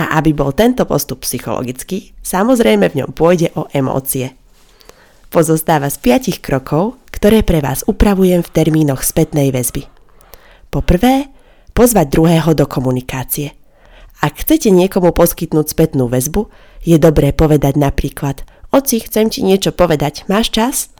A 0.00 0.16
aby 0.16 0.32
bol 0.32 0.56
tento 0.56 0.88
postup 0.88 1.28
psychologický, 1.28 2.16
samozrejme 2.24 2.88
v 2.88 3.04
ňom 3.04 3.10
pôjde 3.12 3.52
o 3.60 3.68
emócie. 3.76 4.32
Pozostáva 5.28 5.92
z 5.92 6.00
piatich 6.00 6.40
krokov, 6.40 6.96
ktoré 7.12 7.44
pre 7.44 7.60
vás 7.60 7.84
upravujem 7.84 8.40
v 8.40 8.48
termínoch 8.48 9.04
spätnej 9.04 9.52
väzby. 9.52 9.84
Po 10.72 10.80
prvé, 10.80 11.28
pozvať 11.76 12.08
druhého 12.08 12.56
do 12.56 12.64
komunikácie. 12.64 13.52
Ak 14.24 14.40
chcete 14.40 14.72
niekomu 14.72 15.12
poskytnúť 15.12 15.76
spätnú 15.76 16.08
väzbu, 16.08 16.48
je 16.88 16.96
dobré 16.96 17.36
povedať 17.36 17.76
napríklad 17.76 18.48
Oci, 18.70 19.02
chcem 19.02 19.26
ti 19.26 19.42
niečo 19.42 19.74
povedať, 19.74 20.30
máš 20.30 20.54
čas? 20.54 20.94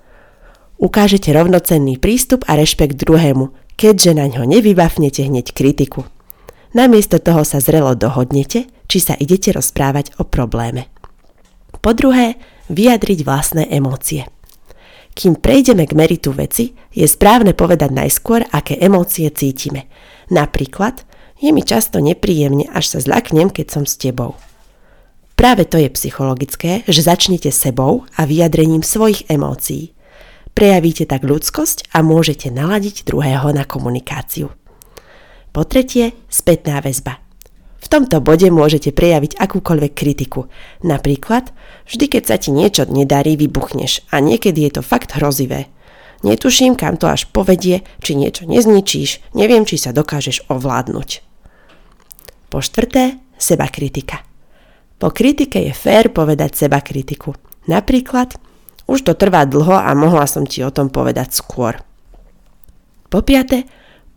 Ukážete 0.83 1.31
rovnocenný 1.31 2.03
prístup 2.03 2.43
a 2.51 2.59
rešpekt 2.59 2.99
druhému, 2.99 3.55
keďže 3.79 4.13
na 4.19 4.27
ňo 4.27 4.43
nevybafnete 4.43 5.31
hneď 5.31 5.55
kritiku. 5.55 6.03
Namiesto 6.75 7.23
toho 7.23 7.47
sa 7.47 7.63
zrelo 7.63 7.95
dohodnete, 7.95 8.67
či 8.91 8.99
sa 8.99 9.15
idete 9.15 9.55
rozprávať 9.55 10.19
o 10.19 10.27
probléme. 10.27 10.91
Po 11.79 11.95
druhé, 11.95 12.43
vyjadriť 12.67 13.23
vlastné 13.23 13.71
emócie. 13.71 14.27
Kým 15.15 15.39
prejdeme 15.39 15.87
k 15.87 15.95
meritu 15.95 16.35
veci, 16.35 16.75
je 16.91 17.07
správne 17.07 17.55
povedať 17.55 17.95
najskôr, 17.95 18.51
aké 18.51 18.79
emócie 18.83 19.31
cítime. 19.31 19.87
Napríklad, 20.27 21.07
je 21.39 21.55
mi 21.55 21.63
často 21.63 22.03
nepríjemne, 22.03 22.67
až 22.75 22.95
sa 22.95 22.99
zľaknem, 22.99 23.51
keď 23.51 23.67
som 23.71 23.85
s 23.87 23.95
tebou. 23.95 24.35
Práve 25.41 25.65
to 25.65 25.81
je 25.81 25.89
psychologické, 25.97 26.85
že 26.85 27.01
začnete 27.01 27.49
sebou 27.49 28.05
a 28.13 28.29
vyjadrením 28.29 28.85
svojich 28.85 29.25
emócií. 29.33 29.97
Prejavíte 30.53 31.09
tak 31.09 31.25
ľudskosť 31.25 31.97
a 31.97 32.05
môžete 32.05 32.53
naladiť 32.53 33.09
druhého 33.09 33.49
na 33.57 33.65
komunikáciu. 33.65 34.53
Po 35.57 35.65
tretie, 35.65 36.13
spätná 36.29 36.85
väzba. 36.85 37.25
V 37.81 37.89
tomto 37.89 38.21
bode 38.21 38.53
môžete 38.53 38.93
prejaviť 38.93 39.41
akúkoľvek 39.41 39.93
kritiku. 39.97 40.53
Napríklad, 40.85 41.57
vždy 41.89 42.05
keď 42.21 42.23
sa 42.29 42.37
ti 42.37 42.53
niečo 42.53 42.85
nedarí, 42.93 43.41
vybuchneš 43.41 44.05
a 44.13 44.21
niekedy 44.21 44.69
je 44.69 44.77
to 44.77 44.83
fakt 44.85 45.17
hrozivé. 45.17 45.73
Netuším, 46.21 46.77
kam 46.77 47.01
to 47.01 47.09
až 47.09 47.25
povedie, 47.33 47.81
či 48.05 48.13
niečo 48.13 48.45
nezničíš, 48.45 49.33
neviem, 49.33 49.65
či 49.65 49.81
sa 49.81 49.97
dokážeš 49.97 50.53
ovládnuť. 50.53 51.25
Po 52.53 52.61
štvrté, 52.61 53.17
seba 53.41 53.73
kritika. 53.73 54.29
Po 55.01 55.09
kritike 55.09 55.65
je 55.65 55.73
fér 55.73 56.13
povedať 56.13 56.69
seba 56.69 56.85
kritiku. 56.85 57.33
Napríklad, 57.65 58.37
už 58.85 59.01
to 59.09 59.13
trvá 59.17 59.49
dlho 59.49 59.81
a 59.81 59.89
mohla 59.97 60.29
som 60.29 60.45
ti 60.45 60.61
o 60.61 60.69
tom 60.69 60.93
povedať 60.93 61.33
skôr. 61.33 61.81
Po 63.09 63.25
piate, 63.25 63.65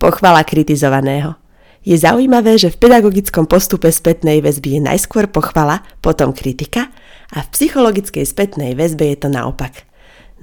Pochvala 0.03 0.43
kritizovaného. 0.43 1.39
Je 1.87 1.95
zaujímavé, 1.95 2.59
že 2.59 2.67
v 2.67 2.75
pedagogickom 2.75 3.47
postupe 3.47 3.87
spätnej 3.87 4.43
väzby 4.43 4.75
je 4.75 4.81
najskôr 4.83 5.31
pochvala, 5.31 5.79
potom 6.03 6.35
kritika 6.35 6.91
a 7.31 7.39
v 7.39 7.47
psychologickej 7.55 8.27
spätnej 8.27 8.75
väzbe 8.75 9.15
je 9.15 9.17
to 9.23 9.31
naopak. 9.31 9.87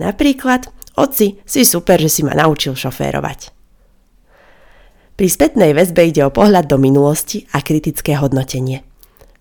Napríklad, 0.01 0.73
oci, 0.97 1.45
si 1.45 1.69
super, 1.69 2.01
že 2.01 2.09
si 2.09 2.25
ma 2.25 2.33
naučil 2.33 2.73
šoférovať. 2.73 3.53
Pri 5.21 5.29
spätnej 5.29 5.77
väzbe 5.77 6.09
ide 6.09 6.25
o 6.25 6.33
pohľad 6.33 6.65
do 6.65 6.81
minulosti 6.81 7.45
a 7.53 7.61
kritické 7.61 8.17
hodnotenie. 8.17 8.81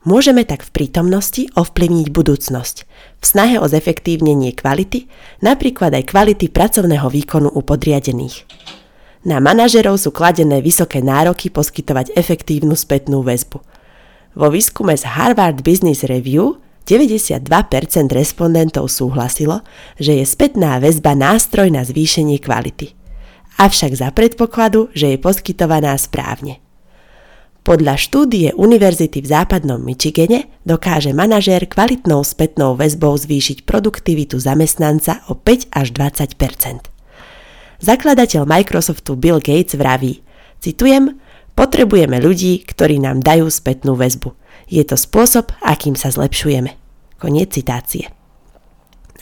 Môžeme 0.08 0.48
tak 0.48 0.64
v 0.64 0.72
prítomnosti 0.72 1.52
ovplyvniť 1.60 2.08
budúcnosť, 2.16 2.78
v 3.20 3.26
snahe 3.28 3.60
o 3.60 3.68
zefektívnenie 3.68 4.56
kvality, 4.56 5.12
napríklad 5.44 5.92
aj 5.92 6.08
kvality 6.08 6.48
pracovného 6.48 7.12
výkonu 7.12 7.52
u 7.52 7.60
podriadených. 7.60 8.48
Na 9.28 9.44
manažerov 9.44 10.00
sú 10.00 10.16
kladené 10.16 10.64
vysoké 10.64 11.04
nároky 11.04 11.52
poskytovať 11.52 12.16
efektívnu 12.16 12.80
spätnú 12.80 13.20
väzbu. 13.28 13.60
Vo 14.40 14.48
výskume 14.48 14.96
z 14.96 15.04
Harvard 15.04 15.60
Business 15.68 16.08
Review 16.08 16.56
92% 16.88 17.44
respondentov 18.16 18.88
súhlasilo, 18.88 19.68
že 20.00 20.16
je 20.16 20.24
spätná 20.24 20.80
väzba 20.80 21.12
nástroj 21.12 21.68
na 21.68 21.84
zvýšenie 21.84 22.40
kvality. 22.40 22.96
Avšak 23.60 24.00
za 24.00 24.16
predpokladu, 24.16 24.88
že 24.96 25.12
je 25.12 25.18
poskytovaná 25.20 25.92
správne. 26.00 26.64
Podľa 27.70 28.02
štúdie 28.02 28.50
Univerzity 28.58 29.22
v 29.22 29.30
západnom 29.30 29.78
Michigane 29.78 30.50
dokáže 30.66 31.14
manažér 31.14 31.70
kvalitnou 31.70 32.26
spätnou 32.26 32.74
väzbou 32.74 33.14
zvýšiť 33.14 33.62
produktivitu 33.62 34.42
zamestnanca 34.42 35.22
o 35.30 35.38
5 35.38 35.70
až 35.78 35.94
20% 35.94 36.90
Zakladateľ 37.78 38.50
Microsoftu 38.50 39.14
Bill 39.14 39.38
Gates 39.38 39.78
vraví, 39.78 40.26
citujem, 40.58 41.22
potrebujeme 41.54 42.18
ľudí, 42.18 42.66
ktorí 42.66 42.98
nám 42.98 43.22
dajú 43.22 43.46
spätnú 43.54 43.94
väzbu. 43.94 44.34
Je 44.66 44.82
to 44.82 44.98
spôsob, 44.98 45.54
akým 45.62 45.94
sa 45.94 46.10
zlepšujeme. 46.10 46.74
Koniec 47.22 47.54
citácie. 47.54 48.10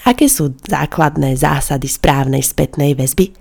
Aké 0.08 0.32
sú 0.32 0.56
základné 0.64 1.36
zásady 1.36 1.92
správnej 1.92 2.48
spätnej 2.48 2.96
väzby? 2.96 3.36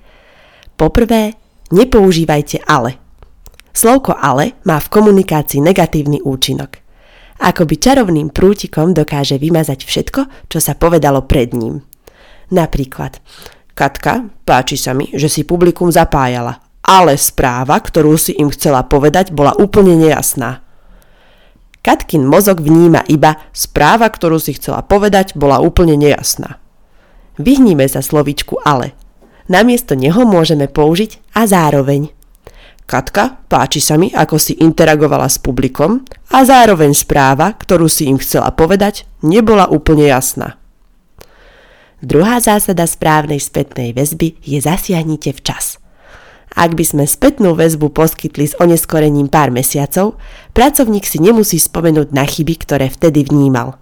Poprvé, 0.75 1.39
nepoužívajte 1.71 2.67
ale. 2.67 3.06
Slovko 3.77 4.17
ale 4.17 4.57
má 4.65 4.81
v 4.81 4.89
komunikácii 4.89 5.61
negatívny 5.61 6.25
účinok. 6.25 6.81
Akoby 7.37 7.77
čarovným 7.77 8.33
prútikom 8.33 8.97
dokáže 8.97 9.37
vymazať 9.37 9.85
všetko, 9.85 10.49
čo 10.49 10.59
sa 10.65 10.73
povedalo 10.73 11.29
pred 11.29 11.53
ním. 11.53 11.85
Napríklad, 12.49 13.21
Katka, 13.77 14.33
páči 14.49 14.81
sa 14.81 14.97
mi, 14.97 15.13
že 15.13 15.29
si 15.29 15.45
publikum 15.45 15.93
zapájala, 15.93 16.65
ale 16.81 17.21
správa, 17.21 17.77
ktorú 17.77 18.17
si 18.17 18.33
im 18.41 18.49
chcela 18.49 18.81
povedať, 18.89 19.37
bola 19.37 19.53
úplne 19.53 19.93
nejasná. 20.01 20.65
Katkin 21.85 22.25
mozog 22.25 22.65
vníma 22.65 23.05
iba 23.13 23.37
správa, 23.53 24.09
ktorú 24.09 24.41
si 24.41 24.57
chcela 24.57 24.81
povedať, 24.81 25.37
bola 25.37 25.61
úplne 25.61 26.01
nejasná. 26.01 26.57
Vyhníme 27.37 27.85
sa 27.85 28.01
slovičku 28.01 28.57
ale. 28.65 28.97
Namiesto 29.53 29.93
neho 29.93 30.25
môžeme 30.25 30.73
použiť 30.73 31.21
a 31.37 31.45
zároveň. 31.45 32.16
Katka, 32.87 33.43
páči 33.51 33.83
sa 33.83 33.99
mi, 33.99 34.15
ako 34.15 34.39
si 34.39 34.55
interagovala 34.63 35.27
s 35.27 35.43
publikom 35.43 36.07
a 36.31 36.47
zároveň 36.47 36.95
správa, 36.95 37.51
ktorú 37.51 37.91
si 37.91 38.07
im 38.07 38.23
chcela 38.23 38.55
povedať, 38.55 39.11
nebola 39.27 39.67
úplne 39.67 40.07
jasná. 40.07 40.55
Druhá 41.99 42.39
zásada 42.39 42.87
správnej 42.87 43.43
spätnej 43.43 43.91
väzby 43.91 44.39
je 44.47 44.59
zasiahnite 44.63 45.35
včas– 45.35 45.77
ak 46.57 46.73
by 46.73 46.85
sme 46.89 47.05
spätnú 47.05 47.53
väzbu 47.53 47.93
poskytli 47.93 48.49
s 48.49 48.57
oneskorením 48.57 49.29
pár 49.29 49.53
mesiacov, 49.53 50.17
pracovník 50.57 51.05
si 51.05 51.21
nemusí 51.21 51.61
spomenúť 51.61 52.17
na 52.17 52.25
chyby, 52.25 52.57
ktoré 52.65 52.89
vtedy 52.89 53.29
vnímal. 53.29 53.77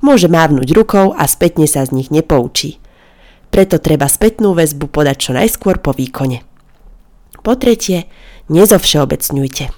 Môže 0.00 0.32
mávnuť 0.32 0.68
rukou 0.72 1.12
a 1.12 1.28
spätne 1.28 1.68
sa 1.68 1.84
z 1.84 1.92
nich 1.92 2.08
nepoučí. 2.08 2.80
Preto 3.52 3.76
treba 3.76 4.08
spätnú 4.08 4.56
väzbu 4.56 4.88
podať 4.88 5.16
čo 5.20 5.30
najskôr 5.36 5.84
po 5.84 5.92
výkone. 5.92 6.40
Po 7.44 7.60
tretie, 7.60 8.08
nezovšeobecňujte. 8.48 9.70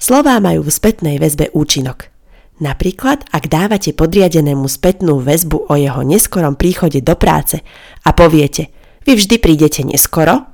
Slová 0.00 0.40
majú 0.40 0.64
v 0.64 0.72
spätnej 0.72 1.16
väzbe 1.20 1.52
účinok. 1.52 2.08
Napríklad, 2.60 3.24
ak 3.32 3.48
dávate 3.48 3.96
podriadenému 3.96 4.68
spätnú 4.68 5.20
väzbu 5.20 5.68
o 5.68 5.74
jeho 5.76 6.04
neskorom 6.04 6.56
príchode 6.56 7.00
do 7.00 7.16
práce 7.16 7.64
a 8.04 8.10
poviete, 8.12 8.68
vy 9.08 9.16
vždy 9.16 9.36
prídete 9.40 9.80
neskoro, 9.80 10.50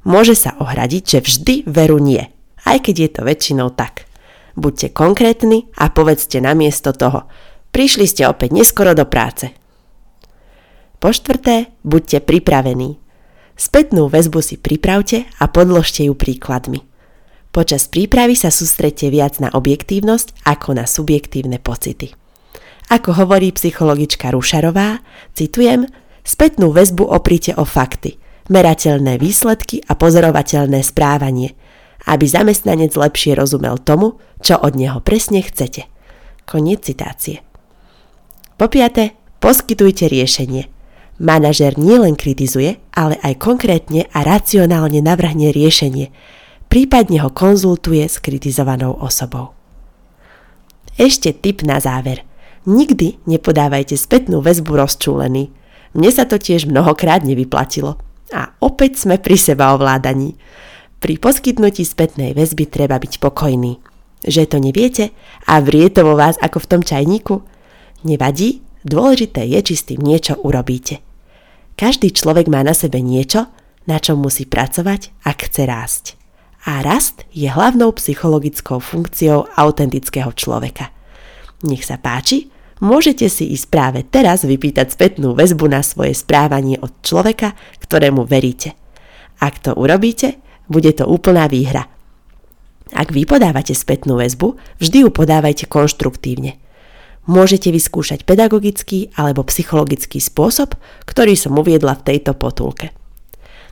Môže 0.00 0.32
sa 0.32 0.56
ohradiť, 0.56 1.02
že 1.04 1.18
vždy 1.20 1.54
veru 1.68 2.00
nie, 2.00 2.24
aj 2.64 2.88
keď 2.88 2.96
je 2.96 3.10
to 3.12 3.20
väčšinou 3.20 3.68
tak. 3.76 4.08
Buďte 4.56 4.96
konkrétni 4.96 5.68
a 5.76 5.92
povedzte 5.92 6.40
namiesto 6.40 6.96
toho. 6.96 7.28
Prišli 7.70 8.08
ste 8.08 8.24
opäť 8.24 8.56
neskoro 8.56 8.96
do 8.96 9.04
práce. 9.04 9.52
Po 11.00 11.12
štvrté, 11.12 11.72
buďte 11.84 12.24
pripravení. 12.24 12.99
Spätnú 13.60 14.08
väzbu 14.08 14.40
si 14.40 14.56
pripravte 14.56 15.28
a 15.36 15.44
podložte 15.44 16.08
ju 16.08 16.16
príkladmi. 16.16 16.80
Počas 17.52 17.92
prípravy 17.92 18.32
sa 18.32 18.48
sústredte 18.48 19.12
viac 19.12 19.36
na 19.36 19.52
objektívnosť 19.52 20.48
ako 20.48 20.80
na 20.80 20.88
subjektívne 20.88 21.60
pocity. 21.60 22.16
Ako 22.88 23.20
hovorí 23.20 23.52
psychologička 23.52 24.32
Rušarová, 24.32 25.04
citujem, 25.36 25.84
spätnú 26.24 26.72
väzbu 26.72 27.04
opríte 27.04 27.52
o 27.60 27.68
fakty– 27.68 28.16
merateľné 28.50 29.16
výsledky 29.16 29.86
a 29.86 29.94
pozorovateľné 29.94 30.82
správanie, 30.82 31.54
aby 32.10 32.26
zamestnanec 32.26 32.90
lepšie 32.98 33.38
rozumel 33.38 33.78
tomu, 33.78 34.18
čo 34.42 34.58
od 34.58 34.74
neho 34.74 34.98
presne 34.98 35.40
chcete. 35.46 35.86
Koniec 36.50 36.82
citácie. 36.82 37.46
Po 38.58 38.66
piate, 38.66 39.14
poskytujte 39.38 40.10
riešenie. 40.10 40.66
Manažer 41.22 41.78
nielen 41.78 42.18
kritizuje, 42.18 42.82
ale 43.00 43.16
aj 43.24 43.40
konkrétne 43.40 44.04
a 44.12 44.20
racionálne 44.20 45.00
navrhne 45.00 45.48
riešenie, 45.56 46.12
prípadne 46.68 47.24
ho 47.24 47.32
konzultuje 47.32 48.04
s 48.04 48.20
kritizovanou 48.20 48.92
osobou. 49.00 49.56
Ešte 51.00 51.32
tip 51.32 51.64
na 51.64 51.80
záver. 51.80 52.28
Nikdy 52.68 53.24
nepodávajte 53.24 53.96
spätnú 53.96 54.44
väzbu 54.44 54.76
rozčúlený. 54.76 55.48
Mne 55.96 56.10
sa 56.12 56.28
to 56.28 56.36
tiež 56.36 56.68
mnohokrát 56.68 57.24
nevyplatilo. 57.24 57.96
A 58.36 58.52
opäť 58.60 59.00
sme 59.00 59.16
pri 59.16 59.40
seba 59.40 59.72
ovládaní. 59.72 60.36
Pri 61.00 61.16
poskytnutí 61.16 61.88
spätnej 61.88 62.36
väzby 62.36 62.68
treba 62.68 63.00
byť 63.00 63.16
pokojný. 63.16 63.80
Že 64.20 64.42
to 64.44 64.56
neviete 64.60 65.04
a 65.48 65.64
vrie 65.64 65.88
to 65.88 66.04
vo 66.04 66.20
vás 66.20 66.36
ako 66.44 66.60
v 66.60 66.68
tom 66.68 66.82
čajníku? 66.84 67.40
Nevadí, 68.04 68.60
dôležité 68.84 69.48
je, 69.48 69.72
či 69.72 69.74
s 69.80 69.86
tým 69.88 70.04
niečo 70.04 70.36
urobíte. 70.36 71.00
Každý 71.80 72.12
človek 72.12 72.52
má 72.52 72.60
na 72.60 72.76
sebe 72.76 73.00
niečo, 73.00 73.48
na 73.88 73.96
čom 73.96 74.20
musí 74.20 74.44
pracovať, 74.44 75.16
ak 75.24 75.48
chce 75.48 75.62
rásť. 75.64 76.04
A 76.68 76.84
rast 76.84 77.24
je 77.32 77.48
hlavnou 77.48 77.96
psychologickou 77.96 78.84
funkciou 78.84 79.48
autentického 79.56 80.28
človeka. 80.36 80.92
Nech 81.64 81.88
sa 81.88 81.96
páči, 81.96 82.52
môžete 82.84 83.32
si 83.32 83.56
ísť 83.56 83.72
práve 83.72 84.04
teraz 84.04 84.44
vypýtať 84.44 84.92
spätnú 84.92 85.32
väzbu 85.32 85.72
na 85.72 85.80
svoje 85.80 86.12
správanie 86.12 86.76
od 86.76 86.92
človeka, 87.00 87.56
ktorému 87.80 88.28
veríte. 88.28 88.76
Ak 89.40 89.64
to 89.64 89.72
urobíte, 89.72 90.36
bude 90.68 90.92
to 90.92 91.08
úplná 91.08 91.48
výhra. 91.48 91.88
Ak 92.92 93.08
vy 93.08 93.24
podávate 93.24 93.72
spätnú 93.72 94.20
väzbu, 94.20 94.52
vždy 94.84 95.08
ju 95.08 95.08
podávajte 95.08 95.64
konštruktívne. 95.64 96.60
Môžete 97.28 97.68
vyskúšať 97.68 98.24
pedagogický 98.24 99.12
alebo 99.18 99.44
psychologický 99.44 100.22
spôsob, 100.22 100.76
ktorý 101.04 101.36
som 101.36 101.58
uviedla 101.60 101.98
v 102.00 102.04
tejto 102.14 102.32
potulke. 102.32 102.96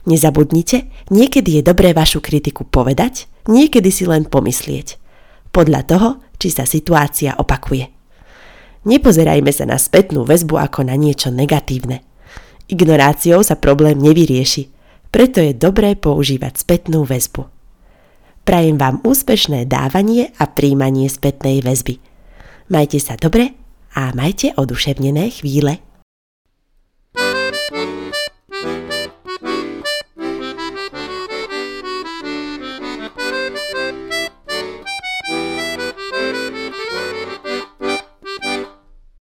Nezabudnite, 0.05 0.89
niekedy 1.09 1.59
je 1.59 1.67
dobré 1.67 1.91
vašu 1.91 2.23
kritiku 2.23 2.63
povedať, 2.63 3.27
niekedy 3.49 3.89
si 3.89 4.05
len 4.05 4.29
pomyslieť. 4.29 4.97
Podľa 5.49 5.81
toho, 5.85 6.09
či 6.39 6.53
sa 6.53 6.63
situácia 6.63 7.35
opakuje. 7.35 7.89
Nepozerajme 8.87 9.51
sa 9.51 9.67
na 9.67 9.75
spätnú 9.75 10.23
väzbu 10.23 10.55
ako 10.55 10.87
na 10.87 10.95
niečo 10.95 11.33
negatívne. 11.33 12.05
Ignoráciou 12.69 13.43
sa 13.43 13.59
problém 13.59 13.99
nevyrieši, 13.99 14.71
preto 15.09 15.41
je 15.41 15.57
dobré 15.57 15.97
používať 15.97 16.63
spätnú 16.63 17.03
väzbu. 17.03 17.49
Prajem 18.45 18.77
vám 18.77 19.01
úspešné 19.03 19.67
dávanie 19.67 20.31
a 20.37 20.47
príjmanie 20.47 21.09
spätnej 21.09 21.59
väzby. 21.65 22.08
Majte 22.69 23.01
sa 23.01 23.17
dobre 23.17 23.57
a 23.97 24.13
majte 24.13 24.53
oduševnené 24.53 25.33
chvíle. 25.33 25.88